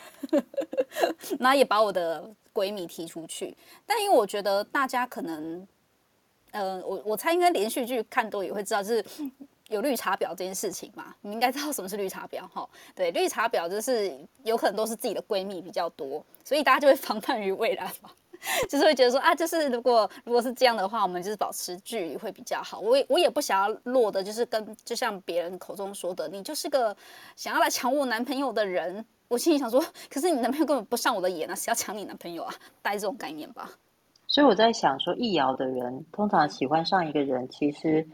[1.41, 3.57] 然后也把我的闺蜜踢出去。
[3.87, 5.67] 但因为我觉得大家可能，
[6.51, 9.05] 嗯，我我猜应该连续剧看多也会知道，就是。
[9.71, 11.15] 有绿茶婊这件事情嘛？
[11.21, 12.69] 你应该知道什么是绿茶婊哈？
[12.93, 18.11] 对，绿茶婊就是有可能都是自己的闺蜜比较多，所以大家就会防范于未然嘛，
[18.69, 22.81] 就是会觉得说啊，就是如果如果是这样的话，我们就是保持距离会比较好。
[22.81, 26.97] 我也我也不想要落的，就是跟就像别人口中说的，你就是个
[27.37, 29.05] 想要来抢我男朋友的人。
[29.29, 32.53] 我心里想说，可是你男朋友根本不上我的眼啊，谁要抢你男朋友啊？
[32.83, 33.71] 带这种概念吧。
[34.27, 38.07] 所以我在想说，易遥的人通常喜欢上一个人，其实。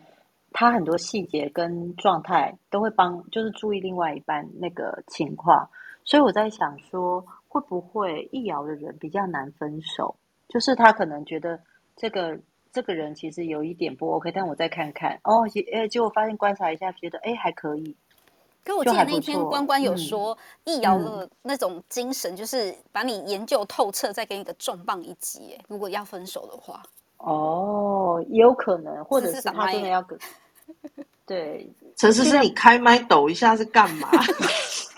[0.58, 5.68] 他很多细节跟状态都会帮，就是注意另外一半那个情况，
[6.02, 7.22] 所以我在想说，
[7.56, 10.14] 会不会易遥的人比较难分手？
[10.46, 11.58] 就是他可能觉得
[11.96, 12.38] 这个
[12.70, 17.96] 这个人其实有一点不 OK，但我再看看哦，诶，结果发现观察一下，觉得诶还可以。
[18.62, 25.58] 可我记得那天关关有说，易遥的那种精神，就是把你研究透彻，再给你个重磅一击。
[25.66, 26.82] 如果要分手的话，
[27.16, 30.18] 哦，也有可能，或者是他真的要跟。
[31.24, 34.08] 对，陈思思，你开麦抖一下是干嘛？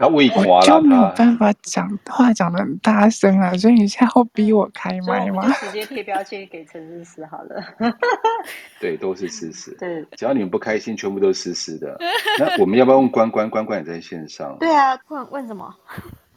[0.00, 5.46] 他胃垮了，就没有办法讲话讲得很大声啊，所以你现在要逼我开麦吗？
[5.60, 7.62] 直接贴标签给陈思思好了。
[8.80, 9.76] 对，都是思思。
[9.78, 11.98] 对，只要你们不开心，全部都是思思的。
[12.38, 13.50] 那我们要不要问关关？
[13.50, 14.56] 关关也在线上。
[14.58, 15.74] 对啊，问问什么？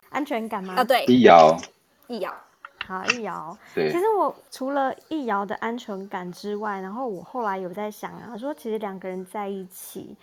[0.10, 0.73] 安全感吗？
[0.76, 1.58] 啊，对，一爻，
[2.08, 2.30] 一爻。
[2.86, 3.58] 好，易遥。
[3.73, 10.17] 对，其实我除了易遥的安全感之外，然后我后来有在想啊，说其实两个人在一起，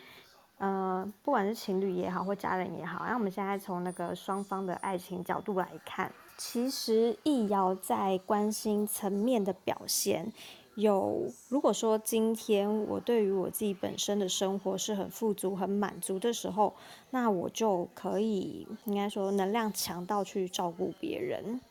[0.61, 10.31] 呃，不管是情侣也好，或家人也好，那我们现在从那个双方的爱情角度来看，其实易遥在关心层面的表现，
[10.75, 16.75] 有如果说今天我对于我自己本身的生活是很富足、很满足的时候，
[17.09, 21.62] 那我就可以应该说能量强到去照顾别人。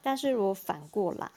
[0.00, 1.28] 但是如果反过来，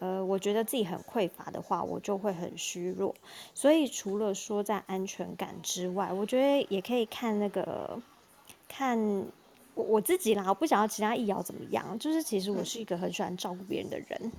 [0.00, 3.14] 呃，我觉得自己很匮乏的话，我就会很虚弱。
[3.54, 7.98] 所以除了说在安全感之外，我觉得也可以看那个，
[8.68, 8.98] 看
[9.74, 10.44] 我我自己啦。
[10.46, 14.32] 我不想要其他一爻怎么样，就是其实我是一个很喜欢照顾别人的人，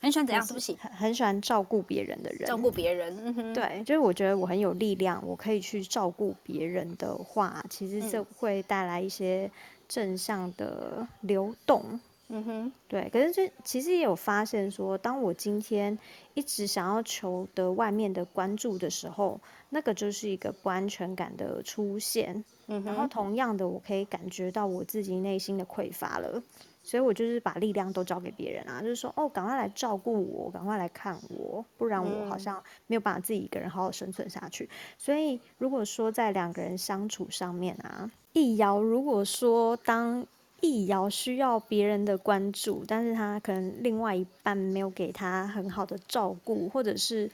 [0.00, 0.46] 很喜欢怎样？
[0.46, 3.18] 对不起，很很喜欢照顾别人的人，照顾别人。
[3.24, 9.50] 嗯哼，对，就是我觉得我很有力量，我可以去照顾别人的话，其实这会带来一些
[9.88, 11.82] 正向的流动。
[11.90, 12.00] 嗯
[12.44, 15.96] 哼，对，可是这其实也有发现说，当我今天
[16.34, 22.44] 一直想要求得外面的关注的时候，那个就是一个不安全感的出现。
[22.66, 26.42] 嗯哼，然后同样的，我可以感觉到我自己内心的匮乏了，
[26.82, 34.68] 所以我就是把力量都交给别人啊，就是说，哦，赶快来照顾我，赶快来看我，不然我好像没有办法自己一个人好好生存下去。
[34.98, 40.26] 所以如果说在两个人相处上面啊，一爻如果说当。
[40.60, 47.26] 一爻需要别人的关注，但是他可能另外一半没有给他很好的照顾，或者是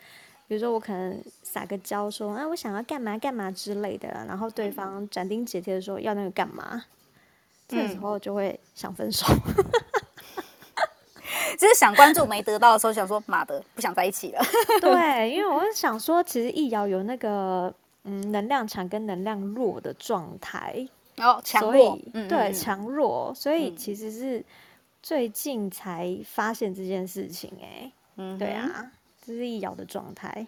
[0.49, 6.83] 比如说我可能撒个娇说啊，我想要干嘛干嘛之类的，然后对方斩钉截铁的说要那个干嘛，嗯、
[7.69, 9.27] 这个时候就会想分手。
[11.59, 14.43] 就是想关注没得到的时候，想说妈的不想在一起了。
[14.81, 17.73] 对，因为我是想说，其实易遥有那个
[18.05, 20.89] 嗯能量强跟能量弱的状态。
[21.19, 24.45] 哦，强弱，嗯、对，强弱，所以其实是
[25.03, 28.91] 最近才发现这件事情、欸，哎、嗯，对啊，
[29.25, 30.47] 这是易遥的状态，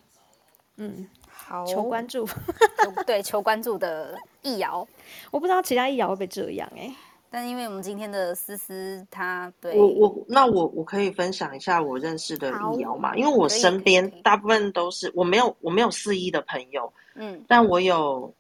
[0.77, 2.27] 嗯，好，求关注，
[3.07, 4.87] 对，求关注的易遥，
[5.31, 6.94] 我不知道其他易遥会不会这样、欸，哎。
[7.31, 13.16] 但因为我们今天的思思，他对我我那我我可以分享一下我认识的易遥嘛？
[13.16, 18.33] 因为我身边大部分都是我没有我没有四一的朋友，嗯，但我有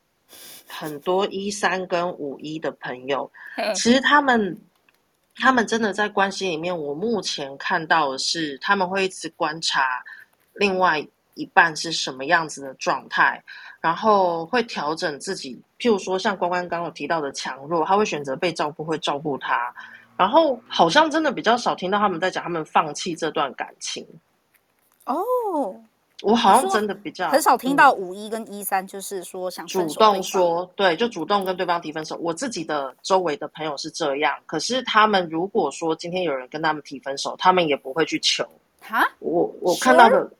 [0.68, 3.30] 很多一三跟五一的朋友。
[3.74, 4.56] 其实他们
[5.36, 10.02] 他们真的在关系里面，我目前看到的是他们会一直观察
[10.54, 13.42] 另外一半是什么样子的状态。
[13.80, 19.74] 然后会调整自己，譬如说像关关刚刚有提到的强弱，他会选择被照顾，会照顾他。
[20.16, 24.06] 然后好像真的比较少听到他们在讲他们放弃这段感情。
[25.04, 25.78] 哦，
[26.24, 32.16] 我好像真的比较很少听到五一跟一三，就是说想主动说，对，就主动跟对方提分手。
[32.16, 38.44] 我自己的周围的朋友是这样，可是他们如果说今天有人跟他们提分手，他们也不会去求。
[38.80, 40.30] 哈，我我看到的。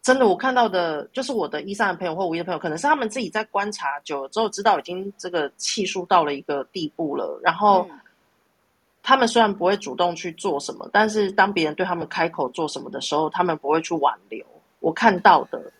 [0.00, 7.38] 真的，我看到的就是我的一三的朋友或五一的朋友，可能是他们自己在观察久了之后，知道已经这个气数到了一个地步了。
[7.42, 7.86] 然后，
[9.02, 14.46] 他们虽然不会主动去做什么，但是当别人对他们开口做什么的时候，他们不会去挽留。
[14.80, 15.72] 我看到的，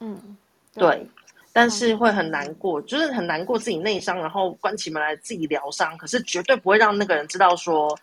[0.00, 0.36] 嗯，
[0.74, 1.06] 对，对，
[1.52, 7.98] 但是会很难过，就是很难过自己内伤，然后关起门来自己疗伤，可是绝对不会让那个人知道说。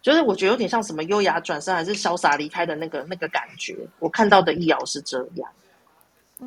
[0.00, 5.48] 就是我觉得有点像什么优雅转身还是潇洒离开的那个那个感觉，我看到的易遥是这样。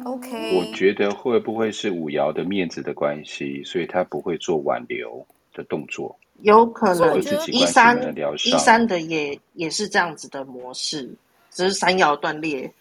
[0.03, 6.13] OK，我觉得会不会是五瑶的面子的关系，所以他不会做挽留的动作？
[6.41, 7.97] 有可能，一三
[8.43, 11.09] 一三的也也是这样子的模式，
[11.55, 12.71] 只是三爻断裂。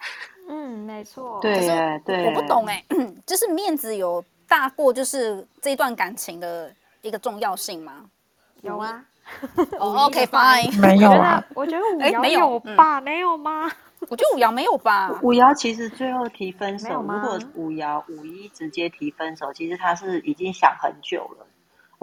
[0.49, 1.39] 嗯，没错。
[1.41, 1.59] 对
[2.05, 2.85] 对，我不懂哎，
[3.25, 8.05] 就是面子有大过就是这一段感情的一个重要性吗？
[8.63, 9.03] 有啊。
[9.79, 13.73] 哦，OK，fine，没有啊，我觉得五爻有吧，没有吗？
[14.11, 15.19] 我觉得五爻没有吧。
[15.23, 21.47] 五爻其实最后提分手，如果五爻五一直接提分手，其实他是已经想很久了，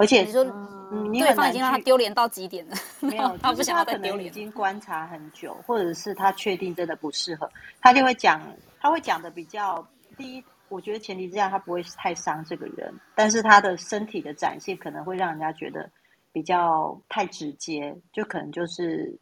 [0.01, 0.43] 而且你说，
[0.91, 7.47] 嗯，对方已经让他丢脸到极点了，没有， 他不想要再丢脸，已经观察很久，或者是他确定真的不适合，
[7.79, 8.41] 他就会讲，
[8.79, 9.87] 他会讲的比较
[10.17, 15.87] 第一，我觉得前提之下他不会太伤这个人，但是他的身体的展现可能会让人家觉得。
[16.33, 19.19] 比较太直接，就可能就是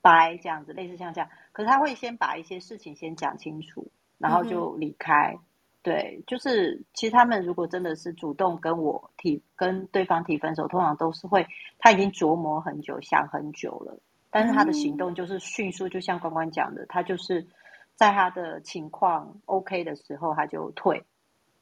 [0.00, 1.28] 掰这样子，类似像这样。
[1.52, 3.86] 可是他会先把一些事情先讲清楚，
[4.16, 5.34] 然后就离开。
[5.34, 5.40] 嗯、
[5.86, 11.46] 对，就是其实他们如果真的是主动跟我提，跟对方提分手，通常都是会
[11.78, 13.96] 他已经琢磨很久，想很久了，
[14.28, 17.46] 但是他的行动就是迅速，就像关关讲的，他就是
[17.94, 21.04] 在他的情况 OK 的时候，他就退。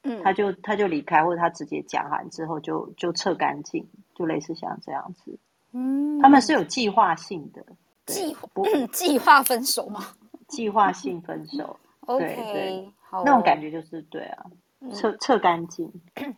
[0.01, 5.37] 嗯，他就他就离开，或者他直接讲完之后就就撤干净，就类似像这样子。
[5.71, 7.63] 嗯，他们是有计划性的，
[8.07, 10.01] 计不 计划分手吗？
[10.47, 11.77] 计划性分手。
[12.05, 14.45] OK，对对，那种感觉就是对啊，
[14.93, 15.91] 撤撤干净。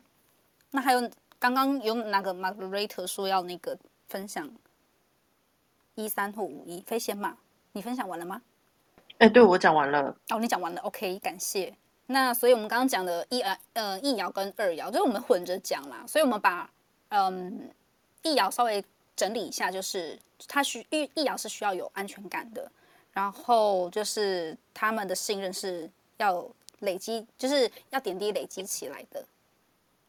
[0.72, 1.10] 那还有
[1.40, 4.50] 刚刚有哪个 Moderator 说要那个分享
[5.96, 7.38] 一三或五一飞仙嘛？
[7.72, 8.42] 你分享完了吗？
[9.20, 10.16] 哎，对我讲完了。
[10.30, 11.74] 哦，你讲完了，OK，感谢。
[12.06, 16.04] 那所以，我们刚刚讲的一呃呃一爻跟二爻，就是我们混着讲啦。
[16.08, 16.70] 所以我们把
[17.10, 17.70] 嗯
[18.22, 18.84] 一爻稍微
[19.16, 22.72] 整理一下，就是它需一一爻是需要有安全感的，
[23.12, 26.48] 然后就是他们的信任是要
[26.80, 29.24] 累积，就是要点滴累积起来的。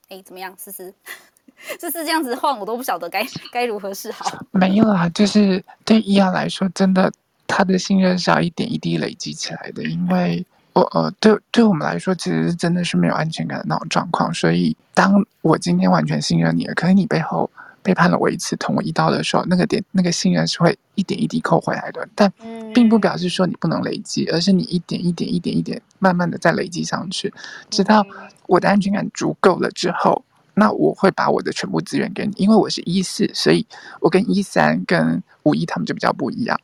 [0.09, 0.93] 哎，怎么样，思思？
[1.81, 4.45] 思思这样子晃，我都不晓得该 该如何是好。
[4.53, 7.13] 没有啊，就是对一爻来说，真的
[7.47, 10.45] 他的信任是要一点一滴累积起来的，因为。
[10.75, 14.33] 我呃，对，对我们来说，其实真的是没有安全感的那种状况。
[14.33, 17.51] 所以，当我今天完全信任你了，可是你背后
[17.83, 22.09] 背叛了我一次，捅我一刀的时候，那个点，那个信任是会一点一滴扣回来的。
[22.15, 22.33] 但
[22.79, 27.33] 并不表示说你不能累积，而是你一点一点、一点一点，慢慢的再累积上去，
[27.69, 28.07] 直到
[28.47, 32.33] 我的安全感足够了之后，那我会把我的全部资源给你。
[32.37, 33.67] 因为我是一四，所以
[34.01, 36.61] 我跟一三、跟五一他们就比较不一样。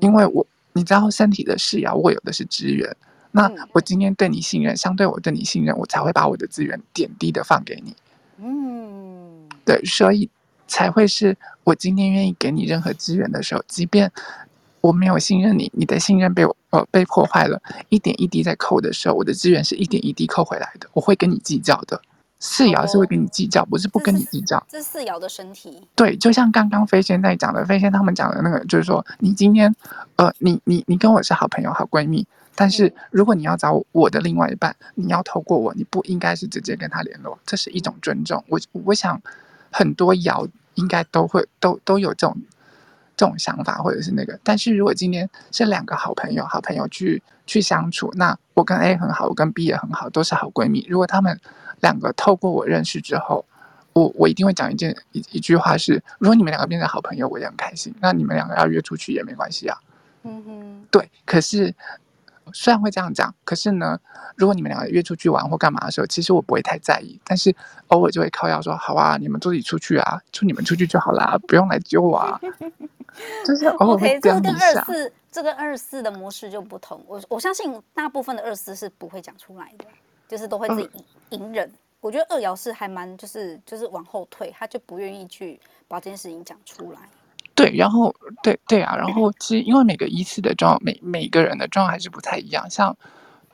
[0.00, 0.46] 因为我。
[0.72, 2.94] 你知道身体的事要我有的是资源，
[3.30, 7.96] 那我今天对你信任，相对我对你信任，我才会把我的资源点滴的放给你。
[8.36, 10.28] 嗯，对，所以
[10.68, 14.12] 才会是我今天愿意给你任何资源的时候，即便
[14.80, 22.00] 我没有信任你，你的信任被我呃被破坏了，一点一滴在扣的时候，我的资源是一点一滴扣回来的，我会跟你计较的。
[22.38, 24.62] 四爻是会跟你计较，不是不跟你计较。
[24.68, 25.80] 这是四爻的身体。
[25.94, 29.74] 对，就像刚刚飞仙在讲的，飞仙他们讲的那个，就是说，你今天，
[30.16, 38.44] 呃，你你你跟我是好朋友、好闺蜜，但是如果你要找我的另外一半，你要透过我，你不应该是直接跟他联络，这是一种尊重。
[38.48, 39.20] 我我想
[39.72, 42.36] 很多爻应该都会都都有这种
[43.16, 44.38] 这种想法，或者是那个。
[44.44, 50.86] 但是如果今天是两个好朋友、好朋友去去相处，那我跟 A 很好，我跟 B 也很好，都是好闺蜜。
[50.88, 51.40] 如果他们
[51.80, 53.44] 两个透过我认识之后，
[53.94, 57.94] 我我一定会讲一件一一句话是：如果你们两个变成好朋友，我也很开心。
[58.00, 59.78] 那你们两个要约出去也没关系啊。
[60.24, 61.10] 嗯哼，对。
[61.24, 61.74] 可是
[62.52, 63.98] 虽然会这样讲，可是呢，
[64.36, 67.18] 如果你们两个约出去玩或干嘛的时候，其实我不会太在意。
[67.24, 67.54] 但是
[67.88, 72.40] 偶尔就会靠腰说：好啊，你们自己出去啊，就你们出去就好啦，不用来揪我啊。
[73.44, 74.50] 就是偶尔会这样一下。
[74.50, 77.02] Okay, 这跟二四这跟二四的模式就不同。
[77.06, 79.84] 我我相信大部分的二四是不会讲出来的。
[80.28, 86.98] 就是都会自己隐忍，嗯，我觉得二爻是还蛮就是就是往后退，他就不愿意去把这件事情讲出来。
[87.54, 88.12] 对，然后
[88.42, 92.68] 对对啊，然后其实因为每个一次的状每每个人的状态还是不太一样。
[92.68, 92.96] 像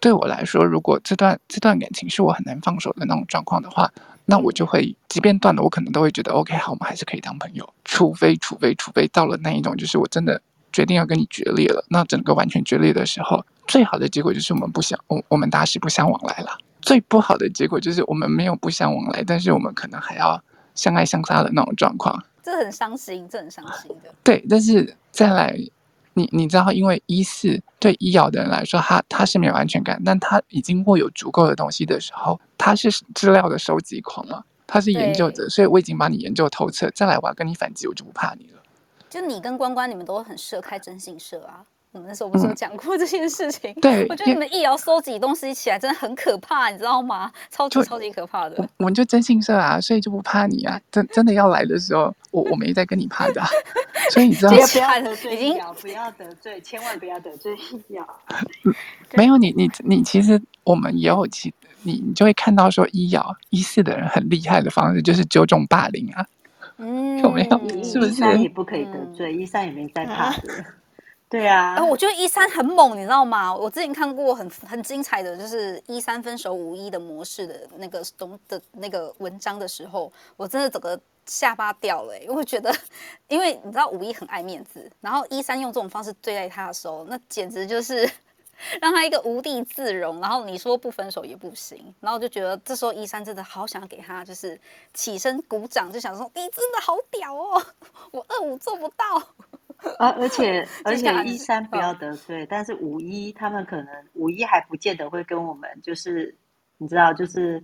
[0.00, 3.92] 对我来说，如果这段这段感情是我很难放手的那种状况的话，
[4.24, 7.68] 那我就会即便断了，我可能都会觉得 OK，好，我们还是可以当朋友。
[7.84, 10.40] 除非除非除非到了那一种，就是我真的
[10.72, 13.44] 决定要跟你决裂了，那整个完全决裂的时候。
[13.66, 16.58] 最好的结果就是我们不相我我们打死不相往来了。
[16.80, 20.42] 最不好的结果就是我们没有不相往来，但是我们可能还要
[20.74, 22.22] 相爱相杀的那种状况。
[22.42, 24.12] 这很伤心，这很伤心的。
[24.24, 25.56] 对，但是再来，
[26.14, 36.90] 你你知道，因为一四对医药的人来说，他他是没有安全感，但他已经握有足够的东西的时候，他是资料的收集狂嘛，他是研究者，所以我已经把你研究透彻。
[36.90, 38.62] 再来，我要跟你反击，我就不怕你了。
[39.08, 41.64] 就你跟关关，你们都很适合开征信社啊。
[41.92, 43.70] 我们那时候不是有讲过这件事情？
[43.72, 47.30] 嗯、对，我觉得你们一爻收集东西起来真的很可怕，你知道吗？
[47.50, 48.66] 超级超级可怕的。
[48.78, 50.80] 我们就真信社啊，所以就不怕你啊。
[50.90, 53.46] 真真的要来的时候，我我没在跟你怕的、啊。
[54.10, 58.02] 所以你知道，不要得罪一爻，不要得罪，千万不要得罪一爻。
[59.14, 66.24] 没有你，你你其实我们也有其你你就会看到说一爻一四的人很厉害的方式就是纠众霸凌啊。
[66.78, 67.84] 嗯，有没有？
[67.84, 68.12] 是不是？
[68.12, 70.64] 一三也不可以得罪，一三也没在怕的。
[71.32, 73.54] 对啊，呃，我觉得一三很猛，你知道吗？
[73.54, 82.70] 我之前看过很很精彩的就是一三分手五一的模式的那个东的那个文章的时候，我真的整个下巴掉了，欸，因为觉得，
[83.28, 88.06] 因为你知道五一很爱面子，然后一三用这种方式对待他的时候，那简直就是
[88.82, 94.60] 让他一个无地自容，然后你说不分手也不行，然后我就觉得这时候一三真的好想给他就是
[94.92, 97.64] 起身鼓掌，就想说你真的好屌哦，
[98.12, 99.22] 我二五做不到。
[99.98, 106.34] 啊，而且而且一三不要得罪，但是五一他们可能五一还不见得会跟我们，就是
[106.78, 107.62] 你知道，就是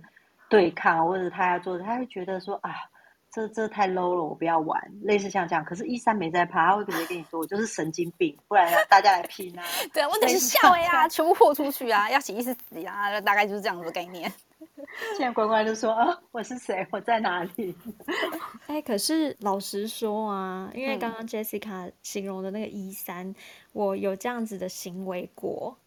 [0.49, 2.71] 对抗，或者他要做，他会觉得说啊，
[3.31, 5.63] 这这太 low 了，我不要玩，类似像这样。
[5.63, 9.63] 可是，一三没在怕，他会直接跟你说，我就是神经病，不然要大家来拼啊。
[9.93, 14.31] 对啊，问题是笑呀， 全部豁出去啊，要洗一次死啊，大概就是这样子的概念。
[15.17, 16.85] 现在乖乖就说啊，我是谁？
[16.91, 17.73] 我在哪里？
[18.67, 23.33] 哎、欸，可是老实说啊，因为刚刚 Jessica 形容的那个一三，
[23.73, 25.77] 我有这样子的行为过，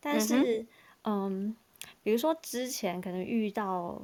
[0.00, 0.60] 但是
[1.02, 1.56] 嗯，嗯，
[2.02, 4.02] 比如说之前可能遇到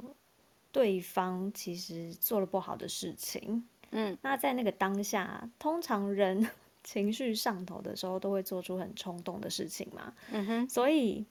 [0.71, 6.49] 对方其实做了不好的事情，嗯，那在那个当下，通常人
[6.83, 11.25] 情绪上头的时候，都会做出很冲动的事情嘛，嗯哼，所以。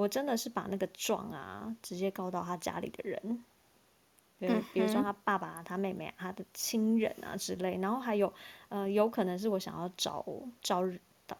[0.00, 3.44] 我真的是把那个状啊，直接告到他家里的人，
[4.38, 8.32] 比如比如说他爸爸、他妹妹、啊、他的亲人啊之类，然后还有
[8.70, 10.24] 呃，有可能是我想要找
[10.62, 10.82] 找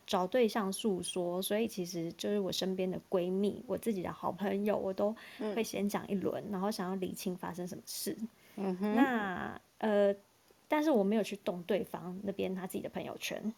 [0.06, 5.16] 找对象诉说，所以其实就是我身边的闺蜜、我自己的好朋友，我都
[5.54, 8.14] 会先讲一轮，然后想要理清发生什么事。
[8.56, 10.14] 嗯哼，那呃，
[10.68, 13.54] 但是我没有去动对方那边他自己的朋友圈。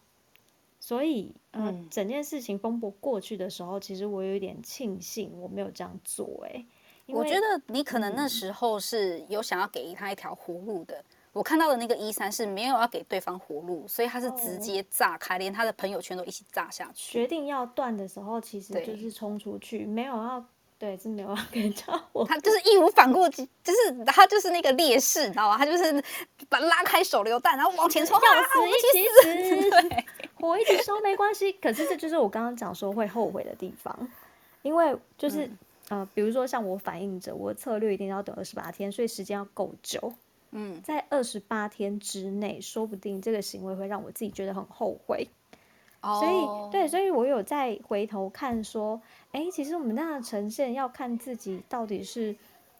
[0.84, 6.64] 所以，嗯、呃，整件事情风波过去的时候，其实我有一点庆幸我没有这样做，哎，
[7.06, 10.96] 我觉得你可能那时候是有想要给他一条活路的。
[10.96, 11.04] 嗯、
[11.34, 17.12] 我看到的那个一三是没有要给对方活路，所以他是直接炸开，连他的朋友圈都一起炸下去。
[17.12, 20.44] 决定要断的时候，其实就是冲出去，没有要。
[20.78, 25.56] 对，是没有要给 他我，他就是义无反顾，就是他就是那个烈士，你知道吗？
[25.56, 26.02] 他就是
[26.48, 29.70] 把拉开手榴弹，然后往前冲，要死一起死。
[29.70, 30.04] 对，
[30.46, 34.08] 我一直说没关系，可是这就是我刚刚讲说会后悔的地方，
[34.62, 40.12] 因为就是、嗯、呃，比如说像我反映着我的策略一定要等二十八天，所以时间要够久。
[40.50, 45.28] 嗯，在二十八天之内，说不定这个行为会让我自己觉得很后悔。
[46.02, 52.34] 所以，对，所以我有再回头看说，哎，其实我们那样呈现要看自己到底是，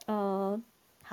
[0.07, 0.61] 呃，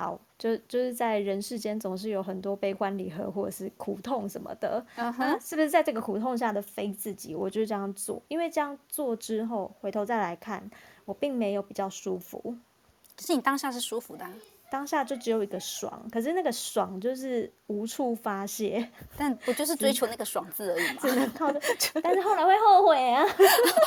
[0.00, 4.82] 好，就就是在人世间总是有很多悲欢离合，或者是苦痛什么的。
[4.96, 8.22] 嗯哼，是不是在这个苦痛下的非自己，我就这样做？
[8.28, 10.70] 因为这样做之后，回头再来看，
[11.04, 12.56] 我并没有比较舒服。
[13.14, 14.32] 可是你当下是舒服的啊。
[14.70, 20.98] 当下就只有一个爽，可是那个爽就是无处发泄， 但不就是追求那个爽字而已嘛？
[21.02, 21.60] 只能靠着，
[22.02, 23.24] 但是后来会后悔啊！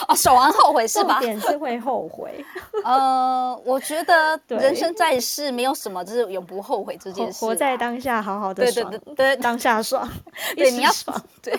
[0.10, 1.20] 哦，爽完后悔是吧？
[1.20, 2.44] 重点是会后悔。
[2.84, 10.08] 呃，我觉得人生在世没有什么就是永不后悔这件事，活在当下，好好的爽，对对对对，当下爽，
[10.56, 11.58] 对你要爽，对。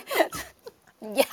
[1.15, 1.27] 呀，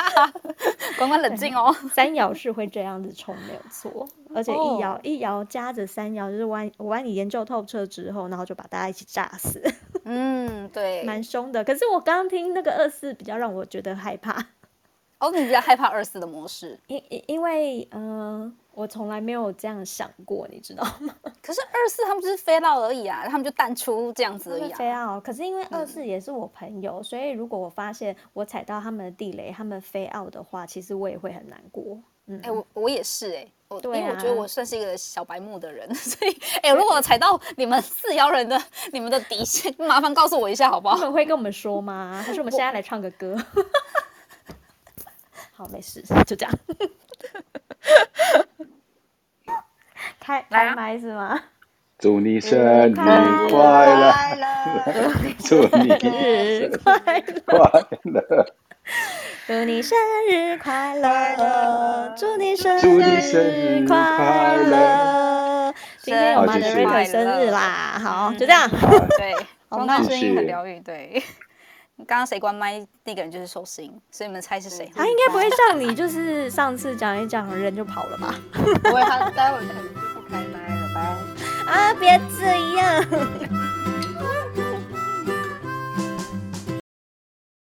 [0.97, 1.75] 关关冷静哦。
[1.93, 4.07] 三爻是会这样子冲，没有错。
[4.33, 9.61] 而且一爻、哦、一爻夹着三爻，就是完我把你研究透彻之后，然后就把大家一起炸死。
[10.05, 11.63] 嗯，对，蛮凶的。
[11.63, 14.47] 可是我刚刚听那个二四，比较让我觉得害怕。
[15.21, 18.41] 哦，你比较害怕二四的模式，因因因为嗯。
[18.41, 21.13] 呃我从来没有这样想过，你知道吗？
[21.43, 24.77] 可是二四他们就是飞到而已啊，他们就淡出这样子而已啊。
[24.77, 32.01] 飞到，可是因为二四也是我朋友，嗯，所以如果我发现我踩到他们的地雷，他们飞 out 的话，其实我也会很难过。
[32.27, 33.45] 嗯，哎，欸，我我也是哎，
[33.81, 38.59] 对啊，因为我觉得我算是一个小白目的人， 所以哎，欸，如果踩到你们四幺人的
[38.93, 40.95] 你们的底线，麻烦告诉我一下好不好？
[40.95, 42.23] 他们会跟我们说吗？
[42.25, 43.35] 还是我们现在来唱个歌？
[45.61, 46.51] 好，没事， 就这样。
[50.19, 51.39] 开开麦是吗？
[51.99, 54.11] 祝你生日快乐！
[55.37, 56.97] 祝你生日快
[58.05, 58.47] 乐！
[59.45, 59.95] 祝你生
[60.27, 62.15] 日快乐！
[62.17, 65.71] 祝你生日快乐！
[65.99, 68.67] 今天有 Moderator 生日啦，好，就这样。
[68.67, 69.35] 对，
[69.69, 70.79] 刚刚声音很疗愈。
[70.79, 71.21] 对，
[72.05, 72.85] 刚刚谁关麦？
[73.03, 74.91] 那个人就是寿星，所以你们猜是谁？
[74.95, 78.35] 他应该不会像你，就是上次讲一讲人就跑了吧？
[78.53, 80.11] 不会，他待会可能。
[80.31, 81.17] 开麦了吧？
[81.67, 82.45] 啊，别这
[82.77, 83.60] 样！